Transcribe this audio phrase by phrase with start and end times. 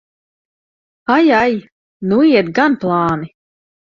[1.15, 1.55] Ai, ai!
[2.11, 3.27] Nu iet gan plāni!